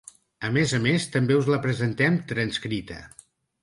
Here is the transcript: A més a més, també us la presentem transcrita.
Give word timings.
A 0.47 0.49
més 0.55 0.73
a 0.77 0.79
més, 0.85 1.05
també 1.17 1.39
us 1.43 1.53
la 1.53 1.61
presentem 1.69 2.21
transcrita. 2.35 3.03